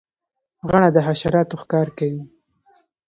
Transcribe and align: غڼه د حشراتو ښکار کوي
غڼه 0.69 0.89
د 0.95 0.97
حشراتو 1.07 1.55
ښکار 1.61 1.87
کوي 1.97 2.23